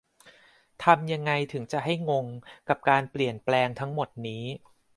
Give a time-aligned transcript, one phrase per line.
[0.83, 2.25] ทำยังไงถึงจะให้งง
[2.69, 4.43] กับ การเปลี่ยนแปลงทั้งหมดนี้